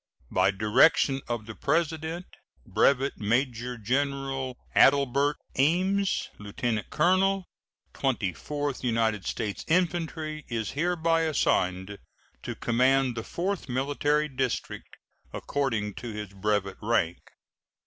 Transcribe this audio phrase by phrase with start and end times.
[0.31, 2.25] By direction of the President,
[2.65, 7.45] Brevet Major General Adelbert Ames, lieutenant colonel
[7.93, 11.99] Twenty fourth United States Infantry, is hereby assigned
[12.41, 14.97] to command the Fourth Military District,
[15.33, 17.19] according to his brevet rank.